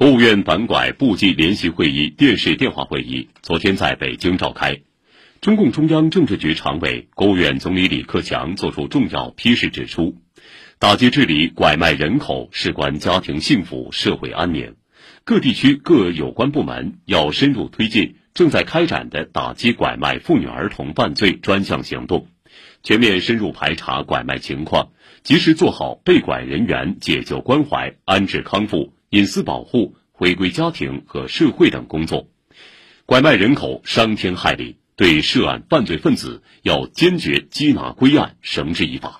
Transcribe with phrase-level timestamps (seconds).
[0.00, 4.80] 国务院反拐部际联席会议电视电话会议昨天在北京召开，
[5.42, 10.16] 中共中央政治局常委、国务院总理李克强作出重要批示，指出，
[10.78, 14.74] 打击治理拐卖人口事关家庭幸福、社会安宁，
[15.24, 22.26] 各地区各有关部门要深入推进正在开展的打击拐卖妇女儿童犯罪专项行动，
[22.82, 24.92] 全面深入排查拐卖情况，
[25.22, 28.94] 及时做好被拐人员解救关怀、安置康复。
[29.10, 32.28] 隐私保护、回归家庭和社会等工作，
[33.06, 39.18] 拐卖人口伤天害理，对涉案犯罪分子要坚决缉拿归案，绳之以法。